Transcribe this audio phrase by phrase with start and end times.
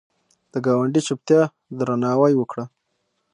[0.51, 1.41] د ګاونډي چوپتیا
[1.77, 2.65] درناوی وکړه